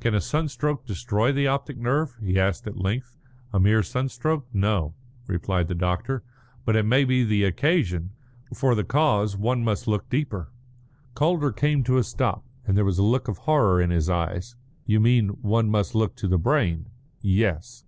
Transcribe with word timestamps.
"Can 0.00 0.12
a 0.12 0.20
sunstroke 0.20 0.86
destroy 0.86 1.30
the 1.30 1.46
optic 1.46 1.78
nerve?" 1.78 2.16
he 2.20 2.36
asked 2.36 2.66
at 2.66 2.76
length. 2.80 3.16
"A 3.52 3.60
mere 3.60 3.84
sunstroke? 3.84 4.44
No," 4.52 4.94
replied 5.28 5.68
the 5.68 5.76
doctor. 5.76 6.24
"But 6.64 6.74
it 6.74 6.82
may 6.84 7.04
be 7.04 7.22
the 7.22 7.44
occasion. 7.44 8.10
For 8.52 8.74
the 8.74 8.82
cause 8.82 9.36
one 9.36 9.62
must 9.62 9.86
look 9.86 10.08
deeper." 10.10 10.50
Calder 11.14 11.52
came 11.52 11.84
to 11.84 11.96
a 11.96 12.02
stop, 12.02 12.44
and 12.66 12.76
there 12.76 12.84
was 12.84 12.98
a 12.98 13.04
look 13.04 13.28
of 13.28 13.38
horror 13.38 13.80
in 13.80 13.90
his 13.90 14.10
eyes. 14.10 14.56
"You 14.84 14.98
mean 14.98 15.28
one 15.42 15.70
must 15.70 15.94
look 15.94 16.16
to 16.16 16.26
the 16.26 16.38
brain?" 16.38 16.86
"Yes." 17.22 17.84